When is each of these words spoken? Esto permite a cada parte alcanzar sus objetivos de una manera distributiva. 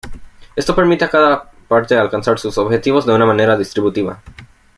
Esto 0.55 0.75
permite 0.75 1.05
a 1.05 1.09
cada 1.11 1.51
parte 1.67 1.95
alcanzar 1.95 2.39
sus 2.39 2.57
objetivos 2.57 3.05
de 3.05 3.13
una 3.13 3.27
manera 3.27 3.55
distributiva. 3.55 4.19